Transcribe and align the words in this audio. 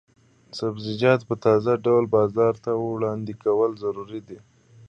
سبزیجات 0.59 1.21
په 1.29 1.35
تازه 1.45 1.73
ډول 1.85 2.05
بازار 2.15 2.53
ته 2.63 2.71
وړاندې 2.75 3.33
کول 3.43 3.71
ضروري 3.83 4.21
دي. 4.27 4.39